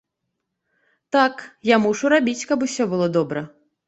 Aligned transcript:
Так, 1.15 1.35
я 1.71 1.77
мушу 1.83 2.05
рабіць, 2.13 2.47
каб 2.53 2.65
усё 2.69 2.83
было 2.95 3.11
добра. 3.19 3.45